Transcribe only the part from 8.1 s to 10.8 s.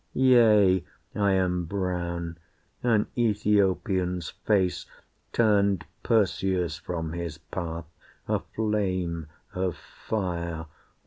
a flame of fire.